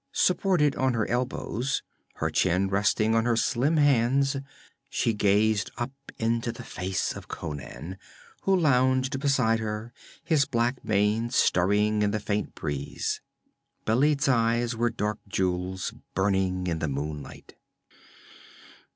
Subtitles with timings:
[0.13, 1.83] Supported on her elbows,
[2.15, 4.35] her chin resting on her slim hands,
[4.89, 7.99] she gazed up into the face of Conan,
[8.41, 9.93] who lounged beside her,
[10.23, 13.21] his black mane stirring in the faint breeze.
[13.85, 17.53] Bêlit's eyes were dark jewels burning in the moonlight.